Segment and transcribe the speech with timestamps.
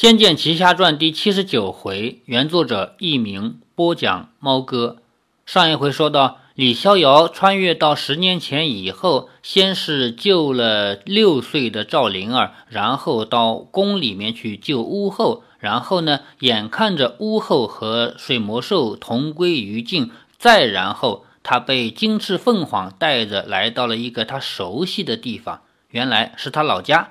[0.00, 4.96] 仙剑奇侠传》第七十九回，原作者佚名，播讲猫哥。
[5.44, 25.60] 上一回说到，李逍遥穿越到十年前以后，先是救了六岁的赵灵儿，然后到宫里面去救巫后，然后呢，眼看着巫后和水魔兽同归于尽，再然后他被金翅凤凰带着来到了一个他熟悉的地方，
[25.90, 27.10] 原来是他老家。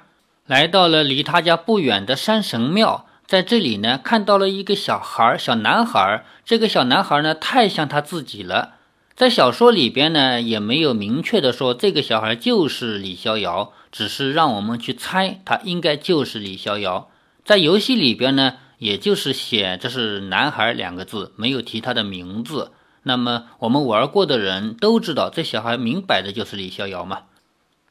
[0.49, 6.25] 来到了离他家不远的山神庙，在这里呢，看到了一个小孩，小男孩。
[6.43, 8.73] 这个小男孩呢，太像他自己了。
[9.15, 17.11] 在小说里边呢，也没有明确的说这个小孩就是李逍遥，只是让我们去猜他应该就是李逍遥。
[17.45, 22.71] 在游戏里边呢，也就是写这是男孩两个字，没有提他的名字。
[23.03, 27.19] 那么我们玩过的人都知道，这小孩明摆的就是李逍遥嘛。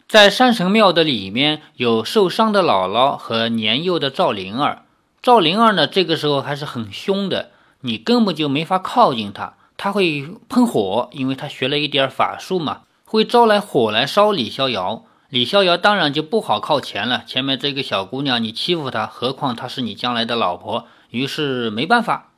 [0.08, 4.84] 在山神庙的里面有受伤的姥姥和年幼的赵灵儿。
[5.20, 7.50] 赵灵儿呢，这个时候还是很凶的，
[7.82, 9.52] 你根本就没法靠近她。
[9.76, 15.04] 她会喷火，因为她学了一点法术嘛，会招来火来烧李逍遥。
[15.28, 17.22] 李逍遥当然就不好靠前了。
[17.26, 22.30] 前面这个小姑娘，你欺负她，何况她是你将来的老婆，于是没办法。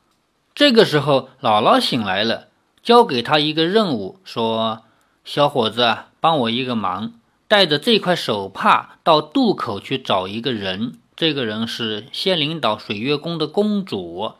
[0.53, 2.47] 这个时候，姥姥醒来了，
[2.83, 4.81] 交给他一个任务，说
[5.23, 7.13] ：“小伙子，帮我一个忙。”
[7.51, 14.31] 带着这块手帕到渡口去找一个人，这个人是仙灵岛水月宫的公主。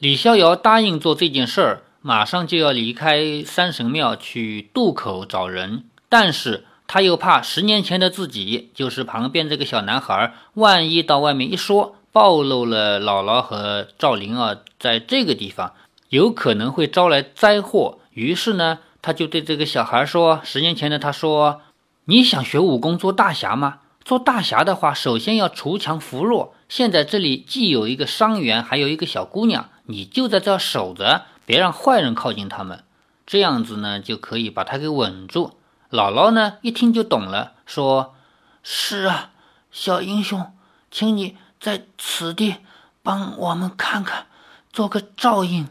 [0.00, 15.74] 李逍遥答应做这件事儿，马上就要离开山神庙去渡口找人，但是他又怕十年前的自己，就是旁边这个小男孩，万一到外面一说，暴露了姥姥和赵灵儿在这个地方，
[16.08, 17.98] 有可能会招来灾祸。
[18.10, 21.60] 于是呢，他就对这个小孩说：“十年前的他说。”
[22.08, 23.78] 你想学武功做大侠吗？
[24.04, 26.54] 做大侠的话，首先要锄强扶弱。
[26.68, 32.84] 现在这里既有一个伤员，还有一个小姑娘，你就在这守着，别让坏人靠近他们。
[33.26, 35.54] 这样子呢，就可以把他给稳住。
[35.90, 38.14] 姥姥呢，一听就懂了，说
[38.62, 39.30] ：“是啊，
[39.72, 40.52] 小英雄，
[40.92, 42.58] 请你在此地
[43.02, 44.26] 帮我们看看，
[44.72, 45.66] 做个照应。”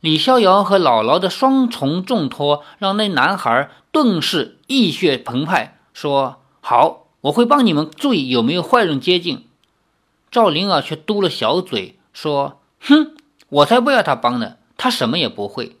[0.00, 9.46] 李逍遥和姥姥的双重重托，让那男孩顿时热血澎湃，说：“好，我会帮你们注意有没有坏人接近。”
[10.30, 13.14] 赵灵儿却嘟了小嘴，说：“哼，
[13.48, 15.76] 我才不要他帮呢，他什么也不会。”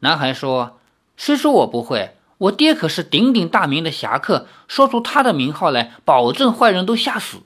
[0.00, 0.78] 男孩说
[1.16, 2.16] ：“谁说我不会？
[2.38, 7.42] 我爹可是鼎鼎大名的侠客，说出他的名号来，保证坏人都吓死。”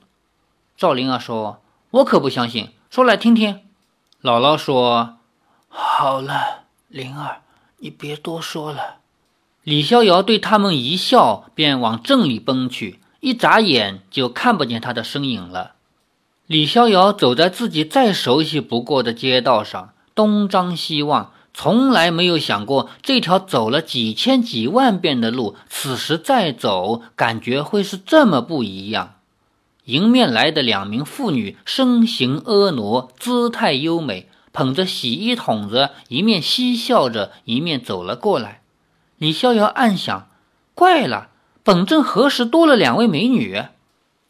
[0.77, 3.61] 赵灵儿说：“我可不相信，说来听听。”
[4.23, 5.17] 姥姥说。
[5.67, 7.41] 好了，灵儿，
[7.79, 8.99] 你别多说了。
[9.65, 12.99] 李逍遥对他们一笑，便往镇里奔去。
[13.19, 15.71] 一眨眼就看不见他的身影了。
[16.45, 29.15] 李逍遥走在自己再熟悉不过的街道上，东张西望，从来没有想过这条走了几千几万遍的路，此时再走，感觉会是这么不一样。
[29.85, 34.29] 迎面来的两名妇女，身形婀娜，姿态优美。
[34.53, 38.61] 捧着洗衣桶子，一面嬉笑着，一面走了过来。
[39.17, 40.27] 李逍遥暗想：
[40.73, 41.29] 怪了，
[41.63, 43.63] 本镇何时多了两位美女？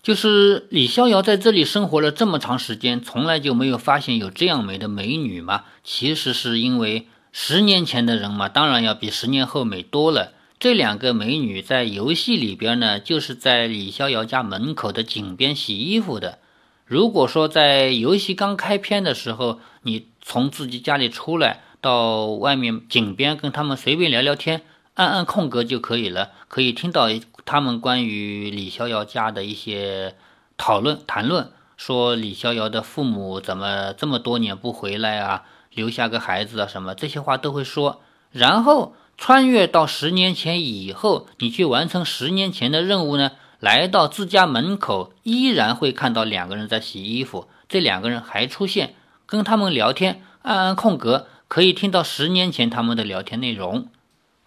[0.03, 5.63] 就是李逍遥在这里生活了这么长时间，从来就没有发现有这样美的美女吗？
[5.84, 10.34] 其实是因为十年前的人嘛，当然要比十年后美多了。
[10.59, 16.38] 这两个美女在游戏里边呢，就是在李逍遥家门口的井边洗衣服的。
[16.85, 24.62] 如果说在游戏刚开篇的时候，你从自己家里出来，到外面井边跟他们随便聊聊天，
[24.95, 27.07] 按按空格就可以了，可以听到
[27.45, 30.16] 他们关于李逍遥家的一些
[30.57, 38.01] 讨论谈论，说李逍遥的父母怎么这么多年不回来啊，留下个孩子啊什么这些话都会说。
[38.31, 43.31] 然后穿越到十年前以后，你去完成十年前的任务呢？
[43.61, 47.47] 来到自家门口，依然会看到两个人在洗衣服。
[47.67, 53.87] 这两个人还出现，跟他们聊天，按按空格可以听到十年前他们的聊天内容。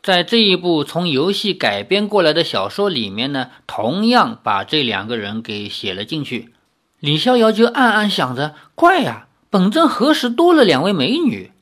[0.03, 6.53] 在这一部从游戏改编过来的小说里面呢，同样把这两个人给写了进去。
[7.00, 11.53] 李逍遥就暗暗想着：怪呀，本镇何时多了两位美女？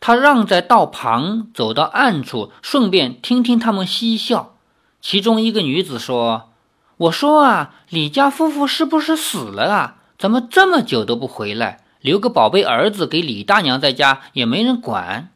[0.00, 4.56] 他让在道旁走到暗处，顺便听听他们嬉笑。
[5.00, 6.50] 其中一个女子说。
[6.98, 9.96] 我说啊，李家夫妇是不是死了啊？
[10.18, 11.80] 怎么这么久都不回来？
[12.00, 15.30] 留个宝贝儿子给李大娘在家也没人管。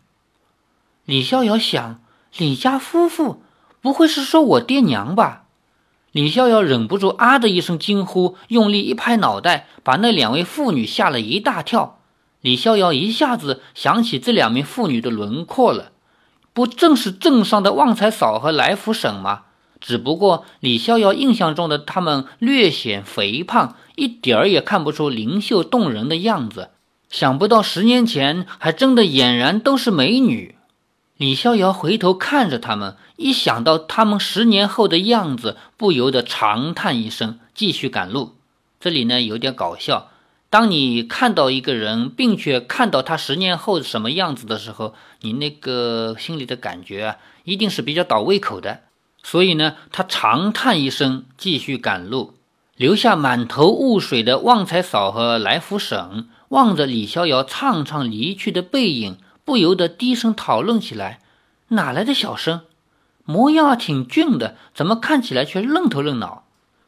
[1.05, 2.01] 李逍遥想，
[2.39, 3.43] 李家夫妇
[3.81, 5.45] 不会是说我爹娘吧？
[6.13, 12.01] 李逍遥忍不住啊的一声惊呼，用力一拍脑袋，把那两位妇女吓了一大跳。
[12.41, 15.93] 李逍遥一下子想起这两名妇女的轮廓了，
[16.53, 19.43] 不正是镇上的旺财嫂和来福婶吗？
[19.81, 26.71] 只不过李逍遥印象中的她们略显肥胖，一点儿也看不出灵秀动人的样子。
[27.09, 30.56] 想不到十年前还真的俨然都是美女。
[31.17, 38.35] 李逍遥回头看着他们，一想到他们十年后的样子，不由得长叹一声，继续赶路。
[38.79, 40.11] 这里呢有点搞笑。
[40.51, 48.81] 当你看到一个人，并且看到他十年后什么样子的时候，你那个心里的感觉啊，一定是比较倒胃口的。
[49.23, 52.35] 所以呢，他长叹一声，继续赶路，
[52.77, 59.17] 留下满头雾水的旺财嫂和来福婶望着李逍遥畅畅离去的背影。
[59.47, 61.21] 不由得低声讨论起来
[61.71, 62.63] ：“哪来的小生？
[63.25, 66.43] 模样挺俊的，怎么看起来却愣头愣脑？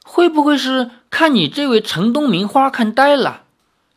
[0.04, 3.42] 会不会是看你这位城东名花看呆了？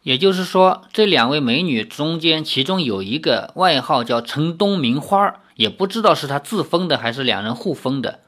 [0.04, 8.20] 也就是说，这两位美女中间，其中有一个外号叫城东名花，也不知道是他自封的还是两人互封的。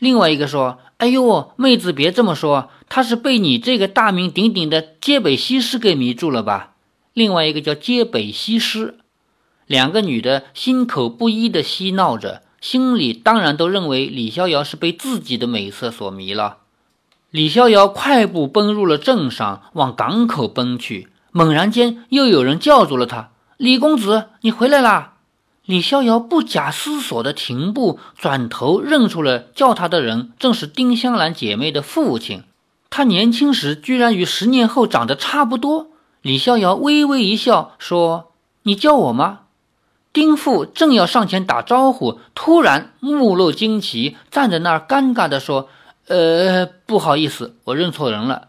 [0.00, 6.72] 另外一个说：‘哎呦，妹子别这么说，他是被你这个大名鼎鼎的街北西施给迷住了吧？’
[7.14, 8.98] 另外一个叫街北西施。”
[9.66, 16.58] 两个女的心口不一的嬉闹着，心里当然都认为李逍遥是被自己的美色所迷了。
[17.30, 21.08] 李逍遥快步奔入了镇上，往港口奔去。
[21.30, 25.14] 猛然间，又有人叫住了他：“李公子，你回来啦！”
[25.64, 32.42] 李逍遥不假思索地停步，转头认出了叫他的人，正是丁香兰姐妹的父亲。
[32.90, 35.86] 他年轻时居然与十年后长得差不多。
[36.20, 38.32] 李逍遥微微一笑，说
[38.64, 39.40] ：“你叫我吗？”
[40.12, 45.70] 丁父正要上前打招呼，突然目露惊奇，站在那儿尴尬地说
[46.06, 48.48] ：“呃，不好意思，我认错人了。”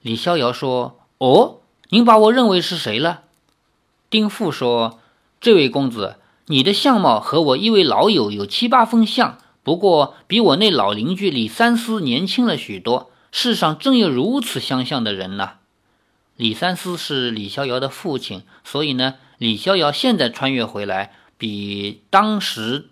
[0.00, 1.58] 李逍遥说：“哦，
[1.90, 3.20] 您把我认为是谁了？”
[4.08, 4.98] 丁父说
[5.42, 6.16] ：“这位公子，
[6.46, 13.10] 你的相貌和我一位老友有七八分像，不过比我那老邻居李三思年轻了许多。
[13.30, 15.50] 世上真有如此相像的人呢。”
[16.36, 19.16] 李三思是李逍遥的父亲，所以呢。
[19.44, 22.86] 李逍遥现在穿越回来，比当时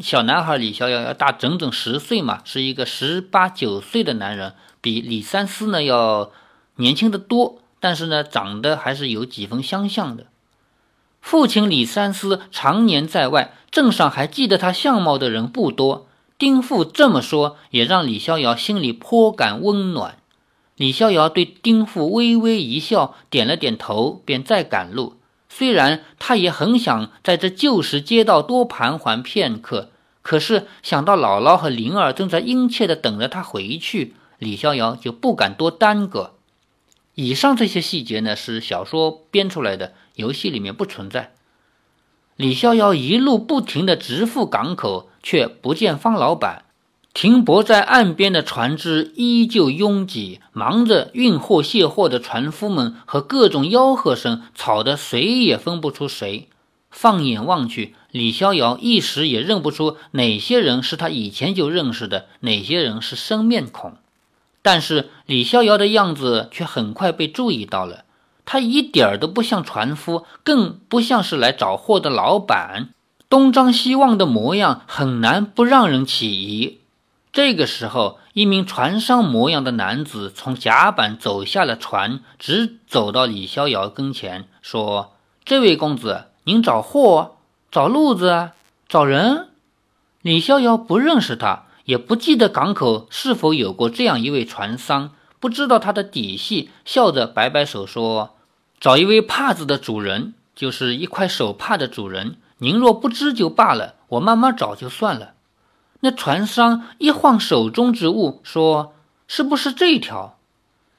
[0.00, 6.30] 小男孩李逍遥要大整整十岁嘛，是一个十八九岁的男人，比李三思呢要
[6.76, 10.28] 年轻的多，但是呢长得还是有几分相像的。
[11.20, 16.08] 父亲李三思常年在外，镇上还记得他相貌的人不多。
[16.38, 20.16] 丁父这么说，也让李逍遥心里颇感温暖。
[20.76, 25.16] 李逍遥对丁父微微一笑，点了点头，便再赶路。
[25.54, 29.90] 虽然他也很想在这旧时街道多盘桓片刻，
[30.22, 36.32] 可是想到姥姥和灵儿正在殷切地等着他回去，李逍遥就不敢多耽搁。
[37.14, 41.34] 以上这些细节呢，是小说编出来的，游戏里面不存在。
[42.36, 46.64] 李逍遥一路不停地直赴港口，却不见方老板。
[47.14, 56.48] 停泊在岸边的船只依旧拥挤，忙着运货卸货的船夫们和各种吆喝声吵得谁也分不出谁。
[56.90, 63.94] 放眼望去，李逍遥一时也认不出哪些人是他以前就认识的，哪些人是生面孔。
[64.62, 68.04] 但是李逍遥的样子却很快被注意到了，
[68.44, 72.90] 他一点儿都不像船夫，更不像是来找货的老板，
[73.28, 76.78] 东张西望的模样很难不让人起疑。
[77.32, 87.36] 这个时候，一名船商模样的男子从甲板走下了船，直走到李逍遥跟前，说：“这位公子，您找货、
[87.70, 88.50] 找路子、
[88.86, 89.48] 找人？”
[90.20, 98.36] 李逍遥不认识他，也不记得港口是否有过这样一位船商，不知道他的底细，笑着摆摆手说
[98.78, 102.36] ：“找一位帕子的主人，就是一块手帕的主人。
[102.58, 105.32] 您若不知就罢了，我慢慢找就算了。”
[106.04, 108.94] 那船商一晃手中之物，说
[109.28, 110.36] ：“是不是这条？”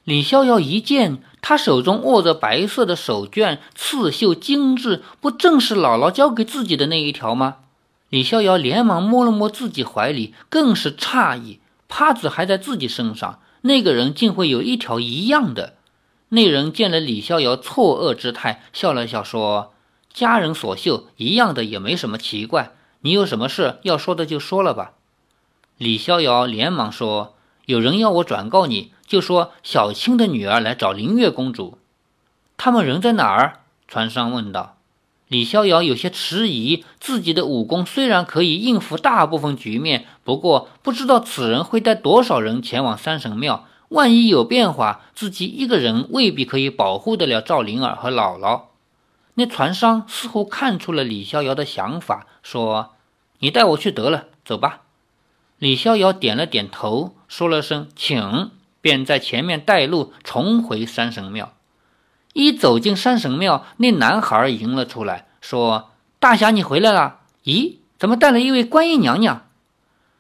[0.06, 7.58] 李逍遥一见，他手中握着白色的手绢，刺绣精致，不正是姥姥交给自己的那一条吗？
[8.08, 15.74] 李逍遥连忙摸了摸自己怀里，更是诧异：帕子还在自己身上，那个人竟会有一条一样的。
[16.30, 19.74] 那人见了李逍遥错愕之态，笑了笑说
[20.14, 22.72] ：“家人所绣一样的，也没什么奇怪。”
[23.06, 24.94] 你有什么事要说的就说了吧。
[25.78, 27.36] 李逍遥连忙说
[27.68, 31.78] ：“有人要我转告你，就说小青的女儿来找灵月公主。
[32.56, 34.78] 他们人在哪儿？”船商问道。
[35.28, 43.66] 李逍遥有些迟疑，自己的武功虽然可以应付大部分局面，不过不知道此人会带多少人前往三神庙。
[43.90, 48.62] 万一有变化，自己一个人未必可以保护得了赵灵儿和姥姥。
[49.36, 52.94] 那船商似乎看出了李逍遥的想法，说
[53.40, 54.82] ：“你带我去得了，走吧。”
[55.58, 61.54] 李逍遥点了点头，说了声“请”，便在前面带路，重回山神庙。
[62.34, 67.20] 一走进山神庙，那男孩迎了出来，说：“大侠，你回来了？
[67.46, 69.46] 咦，怎么带了一位观音娘娘？”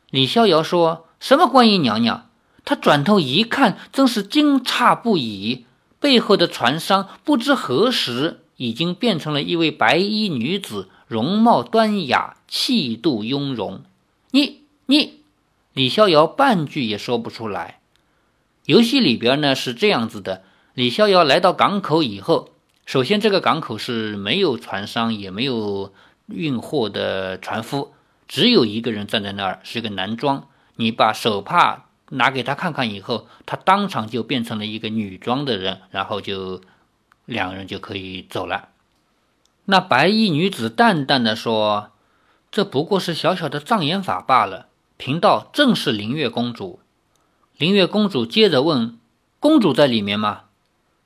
[0.09, 2.29] 李逍遥说：“什么观音娘娘？”
[2.65, 5.65] 他转头一看，真是惊诧不已。
[5.99, 13.81] 背后的船商不知何时已经变成了一位白衣女子，容貌端雅，气度雍容。
[14.31, 15.21] 你你，
[15.73, 17.79] 李逍遥半句也说不出来。
[18.65, 20.43] 游戏里边呢是这样子的。
[20.73, 22.49] 李逍遥来到港口以后，
[22.85, 25.93] 首先这个港口是没有船商，也没有
[26.27, 27.93] 运货的船夫，
[28.27, 30.47] 只有一个人站在那儿，是个男装。
[30.77, 36.61] 你把手帕拿给他看看以后，他当场就变成了一个女装的人，然后就
[37.25, 38.69] 两个人就可以走了。
[39.65, 41.91] 那白衣女子淡淡的说
[42.51, 46.79] ：“这不过是小小的障眼法罢了。”贫道正是灵月公主。
[47.57, 48.97] 灵月公主接着问
[49.39, 50.43] ：“公主在里面吗？”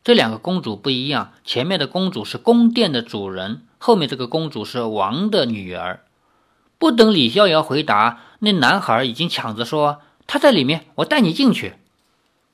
[0.03, 6.01] 这两个公主不一样，前面的公主是宫殿的主人，后面这个公主是王的女儿。
[6.77, 11.75] 不等李逍遥回答，那男孩已经抢着说：“他在里面，我带你进去。”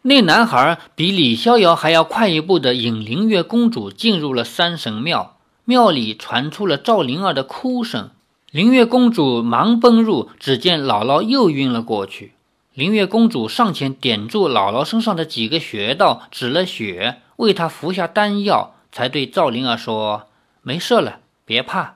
[0.05, 8.11] 那男孩比李逍遥还要快一步的引灵月公主进入了山神庙，庙里传出了赵灵儿的哭声。
[8.51, 12.33] 灵月公主忙奔入，只见姥姥又晕了过去。
[12.73, 17.21] 灵月公主上前点住姥姥身上的几个穴道，止了血。
[17.37, 20.27] 为她服下丹药，才对赵灵儿说
[20.61, 21.95] ：“没事了，别怕。”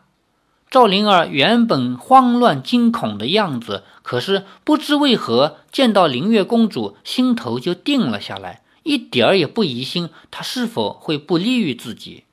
[0.69, 12.25] 赵灵儿原本慌乱惊恐的样子，可是不知为何见到灵月公主，心头就定了下来，一点儿也不疑心她是否会不利于自己。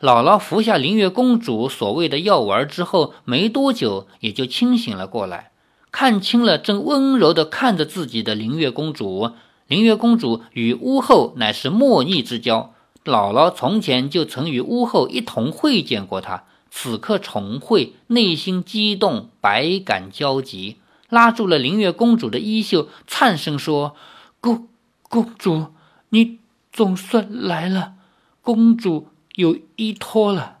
[0.00, 5.50] 姥姥服下灵月公主所谓的药丸之后，没多久也就清醒了过来，
[5.92, 9.32] 看清了正温柔地看着自己的灵月公主。
[9.66, 12.72] 灵月公主与巫后乃是莫逆之交，
[13.04, 20.76] 姥姥从前就曾与巫后一同会见过她，此刻重会，内心激动，百感交集，
[21.08, 23.96] 拉住了灵月公主的衣袖，颤声说
[24.40, 24.68] ：“公
[25.08, 25.68] 公主，
[26.10, 26.38] 你
[26.72, 27.94] 总算来了，
[28.42, 30.58] 公主有依托了。”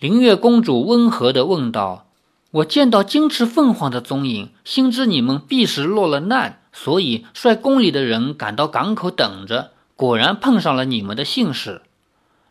[0.00, 2.06] 灵月公主温和地问道
[2.50, 11.82] ：“我见到金翅凤凰的踪影，心知你们必是落了难。”所以，率宫里的人赶到港口等着，果然碰上了你们的幸事。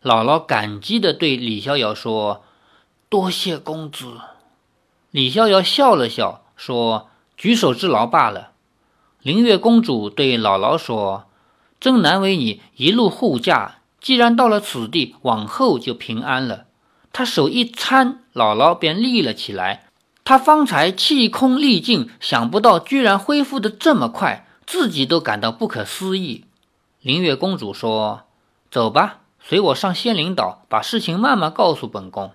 [0.04, 2.44] 姥姥感激地对李逍遥说
[3.08, 4.20] ：“多谢公子。”
[5.12, 8.52] 李逍遥笑了笑，说：“举手之劳罢了。”
[9.24, 11.28] 灵月公主对姥姥说
[11.80, 16.66] ：“真难为你一路护驾，既然到了此地，往后就平安了。”
[17.14, 19.86] 她手一搀，姥姥便立了起来。
[20.26, 26.46] 他方才气空力尽，想不到居然恢复的这么快，自己都感到不可思议。
[27.02, 28.24] 灵月公主说
[28.72, 32.32] ：“走吧，随我上仙灵岛，把事情慢慢告诉本宫。”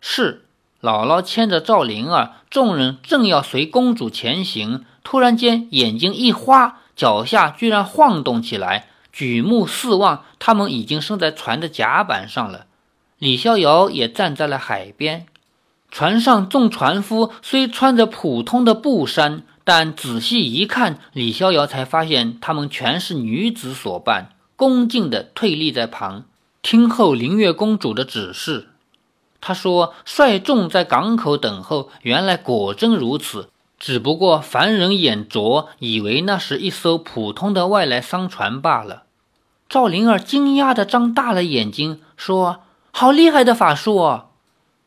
[0.00, 0.42] 是。
[0.82, 12.66] 姥姥牵着赵灵儿，众人正要随公主前行，突然间眼睛一花，脚下居然晃动起来，举目四望，他们已经生在船的甲板上了。
[13.18, 15.26] 李逍遥也站在了海边。
[15.90, 26.24] 船上众船夫虽穿着普通的布衫，但仔细一看，李逍遥才发现他们全是女子所扮，恭敬地退立在旁，
[26.62, 28.68] 听候灵月公主的指示。
[29.38, 33.50] 他说：“率众在港口等候，原来果真如此。
[33.78, 39.02] 只不过凡人眼拙，以为那是一艘普通的外来商船罢了。”
[39.68, 42.60] 赵灵儿惊讶地张大了眼睛，说
[42.90, 44.28] ：“好厉害的法术哦！”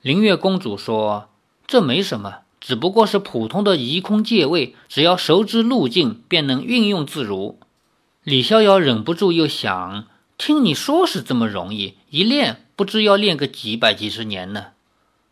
[0.01, 1.29] 灵月公主说
[1.67, 7.59] ：“这没什么，只不过是普通的移空借位，只要熟知路径，便能运用自如。”
[8.29, 10.05] 李逍遥忍不住又想：
[10.37, 14.65] 听你说是这么容易，一练不知要练个几百几十年呢。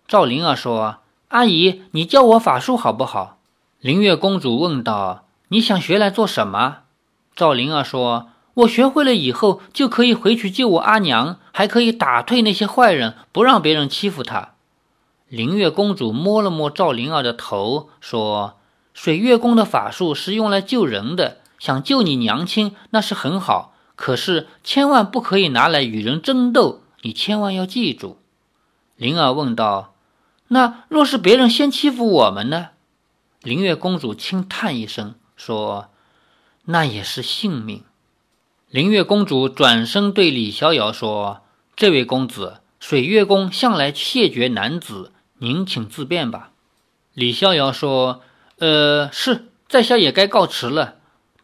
[0.07, 0.97] 赵灵儿说
[1.29, 3.37] ：“阿姨，你教我法术好不好？”
[3.81, 6.79] 灵月公主问道：“你想学来做什么？”
[7.37, 8.29] 赵灵儿说
[8.65, 14.53] ：“我学会了以后，就可以回去救我阿娘，还可以打退那些坏人，不让别人欺负她。”
[15.29, 18.57] 灵月公主摸了摸赵灵儿的头，说
[18.95, 28.19] ：“水月宫的法术是用来救人的，想救你娘亲那是很好，可是千万不可以拿来与人争斗，你千万要记住。”
[28.95, 29.95] 灵儿问道
[30.49, 32.69] ：“那若是别人先欺负我们呢？”
[33.43, 35.89] 灵月公主轻叹一声，说
[36.65, 37.83] ：“那也是性命。”
[38.69, 41.41] 灵月公主转身对李逍遥说
[41.77, 46.51] ：“这位公子，水月宫向来谢绝男子，您请自便吧。”
[47.13, 48.21] 李逍遥说
[48.59, 50.96] ：“呃，是，在下也该告辞了，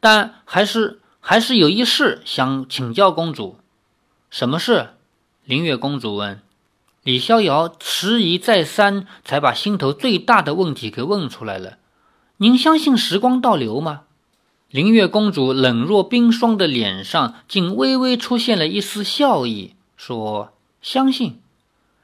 [0.04, 3.56] 但还是还是有一事想请教公主。
[4.30, 4.90] 什么事？”
[5.46, 6.42] 灵月公主问。
[7.04, 11.78] 李逍遥迟疑再三，才把心头最大的问题给问出来了
[12.36, 14.02] ：“您相信时光倒流吗？”
[14.70, 20.52] 灵月公主冷若冰霜的脸上竟微微出现了一丝笑意，说
[20.84, 21.40] ：“相信。”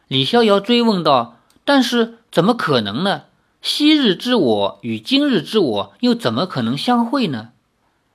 [0.08, 3.24] 李逍遥追问道：“但是怎么可能呢？
[3.62, 7.50] 昔日之我与今日之我又怎么可能相会呢？”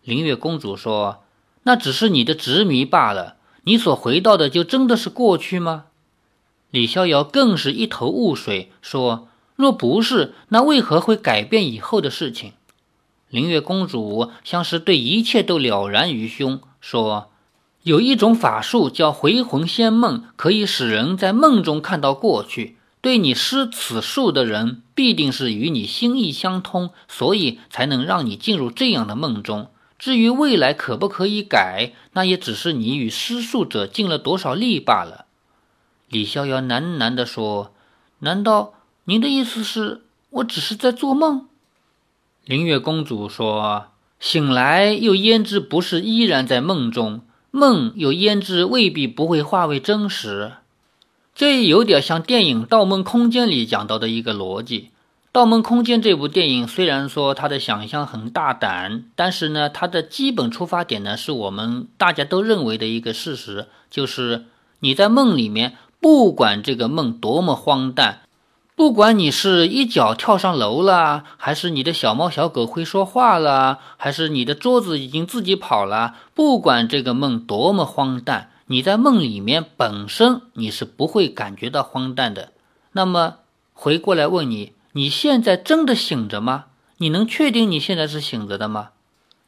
[0.04, 1.23] 灵月公主说
[1.64, 3.37] ：“那只是你的执迷罢了。
[3.62, 5.87] 你所回到的就真的是过去吗？”
[6.70, 12.52] 李逍遥更是一头雾水，说：“若不是，那为何会改变以后的事情？”
[13.30, 17.30] 灵月公主像是对一切都了然于胸，说
[17.82, 22.76] ：“有一种法术叫回魂仙梦，可以使人在梦中看到过去。
[23.00, 29.68] 对你施此术的人，必定是与你心意相通，所以才能让你进入这样的梦中。
[30.04, 35.25] 至于未来可不可以改，那也只是你与施术者尽了多少力罢了。”
[36.11, 37.73] 李逍遥喃喃地说
[38.20, 41.49] ：“难道您的意思是我只是在做梦？”
[42.44, 43.87] 灵月公主说
[44.20, 47.23] ：“醒来又焉知不是依然在梦中？
[47.50, 50.52] 梦又焉知未必不会化为真实？
[51.34, 54.80] 这有点像电影《盗梦空间》里讲到的一个逻辑。
[55.35, 64.45] 《盗梦空间》这部电影虽然说它的想象很大胆，但是呢，它的基本出发点呢，是我们大家都认为的一个事实，就是
[64.79, 68.21] 你在梦里面，不管这个梦多么荒诞。”
[68.76, 82.50] 不管你是一脚跳上楼了，还是你的小猫小狗会说话了，还是你的桌子已经自己跑了，不管这个梦多么荒诞，你在梦里面本身你是不会感觉到荒诞的。
[82.93, 83.39] 那么
[83.73, 86.67] 回过来问你，你现在真的醒着吗？
[86.99, 88.91] 你能确定你现在是醒着的吗？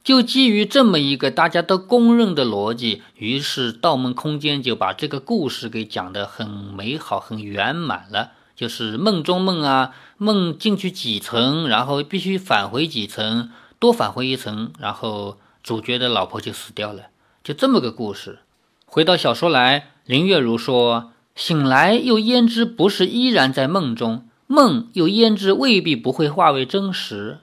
[0.03, 8.33] 就基于这么一个大家都公认的逻辑，于是《盗梦空间》就把这个故事给讲得很美好、很圆满了。
[8.57, 17.05] 就是梦中梦啊，梦进去几层，然后必须返回几层，多返回一层，然后主角的老婆就死掉了，
[17.45, 18.41] 就这么个故事。
[18.85, 24.27] 回到小说来，林月如说：“醒来又焉知不是依然在梦中？
[24.47, 27.39] 梦又焉知未必不会化为真实？”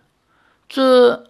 [0.70, 1.28] 这，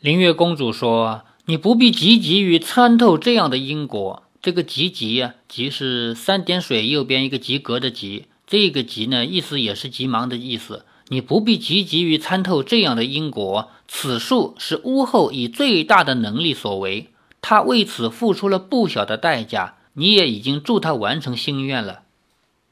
[0.00, 4.22] 灵月公主说：“你不必急急于参透这样的因果。
[4.40, 10.84] 这个急急呀，急是三点水右边一个及格的及。”这个急呢，意思也是急忙的意思。
[11.08, 13.68] 你不必急急于参透这样的因果。
[13.86, 17.08] 此术是巫后以最大的能力所为，
[17.42, 19.76] 他为此付出了不小的代价。
[19.94, 22.02] 你也已经助他完成心愿了。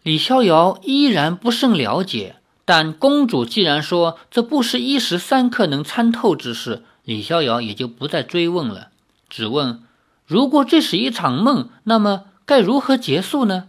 [0.08, 8.88] 李逍遥依然不甚了解，但公主既然说这不是一时三刻能参透之事，李逍遥也就不再追问了，
[9.28, 9.82] 只问：
[10.24, 13.66] 如果这是一场梦，那么该如何结束呢？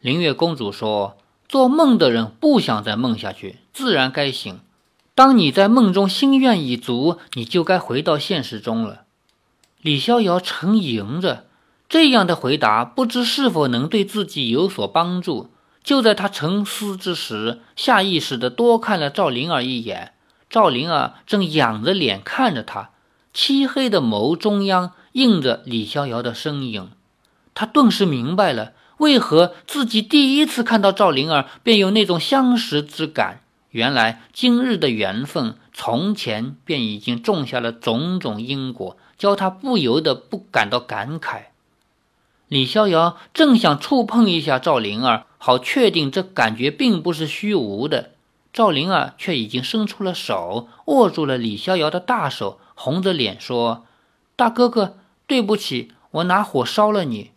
[0.00, 4.58] 灵月公主说：“做梦的人不想再梦下去，自然该醒。
[5.14, 9.02] 当你在梦中心愿已足，你就该回到现实中了。”
[9.80, 11.44] 李逍遥沉吟着，
[11.88, 15.50] 这样的回答不知是否能对自己有所帮助。
[15.82, 20.12] 就在他沉思之时，下意识地多看了赵灵儿一眼。
[20.48, 22.90] 赵灵儿正仰着脸看着他，
[23.32, 26.90] 漆黑的眸中央映着李逍遥的身影。
[27.54, 28.72] 他顿时明白了。
[28.98, 33.40] 为何自己第一次看到赵灵儿便有那种相识之感？
[33.70, 41.46] 原来今日的缘分，从前便已经种下了种种因果，教他不由得不感到感慨。
[42.54, 48.12] 李逍遥正想触碰一下赵灵儿，好确定这感觉并不是虚无的，
[48.52, 53.86] 赵灵儿却已经伸出了手，握住了李逍遥的大手，红着脸说
[54.38, 57.32] ：“大哥哥，对不起，我拿火烧了你。”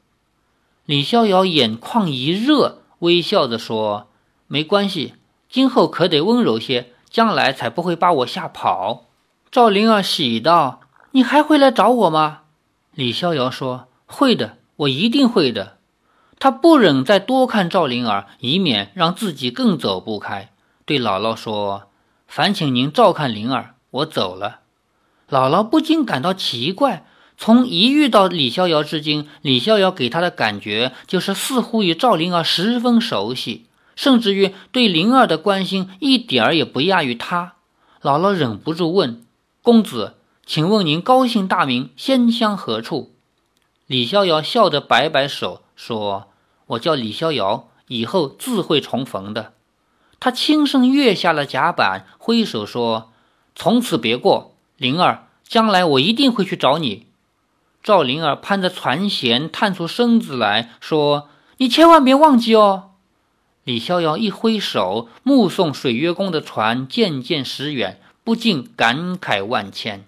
[0.86, 4.10] 李逍遥眼眶一热，微笑着说
[4.46, 5.16] ：“没关系，
[5.50, 9.06] 今后可得温柔些，将来才不会把我吓跑。”
[9.50, 10.82] 赵灵儿喜道
[11.14, 12.42] ：“你还会来找我吗？”
[12.94, 15.78] 李逍遥说：“会的，我一定会的。”
[16.40, 20.52] 他不忍再多看赵灵儿，以免让自己更走不开，
[20.86, 21.90] 对姥姥说
[22.28, 24.60] ：“烦请您照看灵儿，我走了。”
[25.30, 27.06] 姥姥不禁感到奇怪。
[27.40, 33.66] 从一遇到李逍遥至今，李逍遥给他的感觉就是似乎与赵灵儿十分熟悉。
[33.96, 37.54] 甚至于对灵儿的关心一点儿也不亚于他。
[38.04, 39.26] 姥姥忍不住问
[39.64, 43.16] ：“公子，请问您高姓大名，仙乡何处？”
[43.88, 46.28] 李逍遥笑着摆摆手说
[46.68, 49.54] ：“我叫李逍遥，以后自会重逢的。”
[50.20, 53.14] 他轻声跃下了甲板，挥手说
[53.56, 57.08] ：“从此别过，灵儿，将来我一定会去找你。”
[57.82, 62.90] 赵灵儿攀着船舷，探出身子来说：“你千万别忘记哦。”
[63.64, 70.04] 李逍遥一挥手，目送水月宫的船渐渐驶远，不禁感慨万千。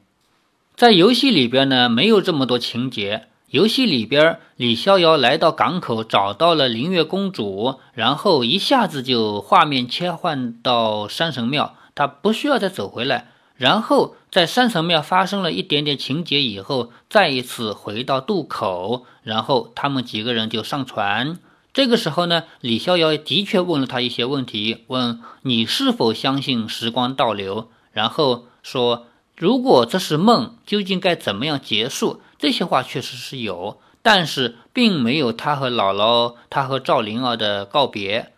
[0.76, 3.29] 在游戏里边呢，没有这么多情节。
[3.52, 13.32] 游戏里边，李逍遥来到港口，找到了灵月公主，然后一下子就画面切换到山神庙，他不需要再走回来。
[13.56, 21.40] 然后在山神庙发生了一点点情节以后，再一次回到渡口，然后他们几个人就上船。
[21.74, 32.22] 这个时候呢，李逍遥的确问了他一些问题，问你是否相信时光倒流，然后说如果这是梦，究竟该怎么样结束？
[32.40, 38.32] 这些话确实是有，但是并没有他和姥姥、他和赵灵儿的告别。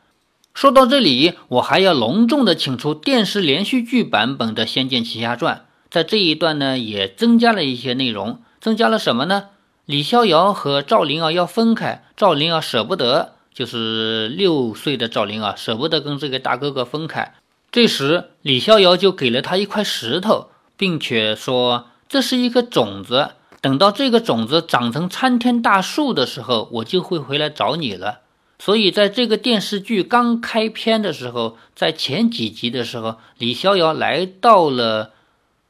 [0.53, 5.55] 说到这里，我还要隆重的请出电视连续剧版本的《仙剑奇侠传》。
[5.89, 9.49] 在这一段呢，也增加了一些内容，增加了什么呢？
[9.85, 17.33] 李逍遥和赵灵儿要分开，赵灵儿舍不得，就是六岁的赵灵儿舍不得跟这个大哥哥分开。
[17.71, 23.31] 这时，李逍遥就给了他一块石头，并且说这是一个种子。
[23.61, 28.21] 等到这个种子长成参天大树的时候，我就会回来找你了。
[28.57, 35.11] 所以，在这个电视剧刚开篇的时候，在前几集的时候，李逍遥来到了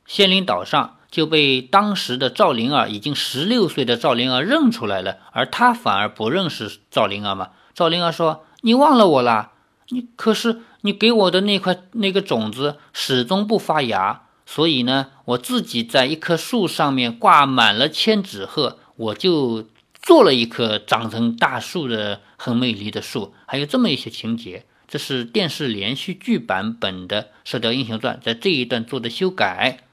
[0.06, 7.50] 仙灵岛上，就被当时的赵灵儿，已经十六岁的赵灵儿认出来了，而他反而不认识赵灵儿嘛。
[7.74, 9.52] 赵灵儿说：“你忘了我啦？
[9.90, 14.24] 你可是你给我的那块那个种子始终不发芽。”
[14.54, 23.34] 所以呢，我自己在一棵树上面挂满了千纸鹤，我就做了一棵长成大树的很美丽的树。
[23.46, 29.86] 还有这么一些情节，这是电视连续剧版本的《射雕英雄传》在这一段做的修改。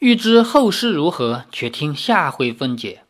[0.00, 3.04] 欲知后事如何，且听下回分解。